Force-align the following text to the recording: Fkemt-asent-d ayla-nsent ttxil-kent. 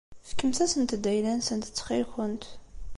Fkemt-asent-d 0.29 1.03
ayla-nsent 1.13 1.65
ttxil-kent. 1.69 2.43